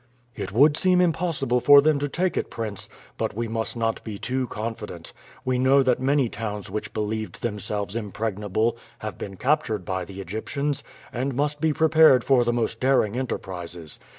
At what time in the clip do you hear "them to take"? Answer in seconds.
1.79-2.35